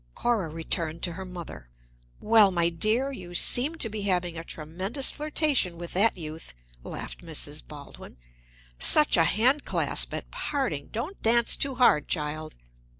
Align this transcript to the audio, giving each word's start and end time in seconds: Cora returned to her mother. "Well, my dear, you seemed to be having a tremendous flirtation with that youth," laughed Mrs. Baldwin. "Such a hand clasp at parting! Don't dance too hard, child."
Cora 0.15 0.49
returned 0.49 1.03
to 1.03 1.13
her 1.13 1.25
mother. 1.25 1.69
"Well, 2.19 2.49
my 2.49 2.69
dear, 2.69 3.11
you 3.11 3.35
seemed 3.35 3.79
to 3.81 3.89
be 3.89 4.01
having 4.01 4.35
a 4.35 4.43
tremendous 4.43 5.11
flirtation 5.11 5.77
with 5.77 5.93
that 5.93 6.17
youth," 6.17 6.55
laughed 6.83 7.21
Mrs. 7.23 7.61
Baldwin. 7.67 8.17
"Such 8.79 9.15
a 9.15 9.25
hand 9.25 9.63
clasp 9.63 10.11
at 10.15 10.31
parting! 10.31 10.87
Don't 10.87 11.21
dance 11.21 11.55
too 11.55 11.75
hard, 11.75 12.07
child." 12.07 12.55